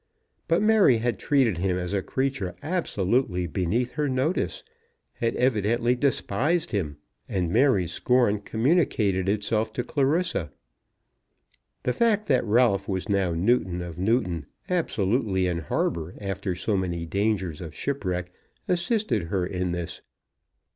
[0.47, 4.63] But Mary had treated him as a creature absolutely beneath her notice,
[5.13, 6.97] had evidently despised him,
[7.29, 10.49] and Mary's scorn communicated itself to Clarissa.
[11.83, 17.05] The fact that Ralph was now Newton of Newton, absolutely in harbour after so many
[17.05, 18.33] dangers of shipwreck,
[18.67, 20.01] assisted her in this.